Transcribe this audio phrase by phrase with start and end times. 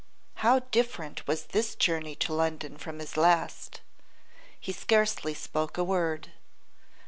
[0.37, 3.81] How different was this journey to London from his last!
[4.59, 6.29] He scarcely spoke a word.